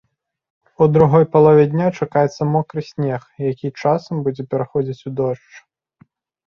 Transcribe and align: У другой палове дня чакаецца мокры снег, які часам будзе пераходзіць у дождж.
У 0.85 0.87
другой 0.95 1.25
палове 1.35 1.65
дня 1.75 1.87
чакаецца 1.99 2.41
мокры 2.55 2.81
снег, 2.91 3.21
які 3.51 3.67
часам 3.81 4.15
будзе 4.31 4.43
пераходзіць 4.57 5.05
у 5.13 5.19
дождж. 5.23 5.53